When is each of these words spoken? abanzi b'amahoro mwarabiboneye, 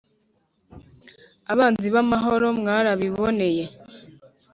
abanzi 1.51 1.87
b'amahoro 1.93 2.47
mwarabiboneye, 2.59 3.65